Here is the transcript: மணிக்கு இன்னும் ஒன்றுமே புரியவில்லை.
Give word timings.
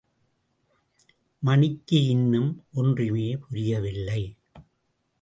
மணிக்கு 1.43 2.05
இன்னும் 2.05 2.63
ஒன்றுமே 2.73 3.37
புரியவில்லை. 3.37 4.21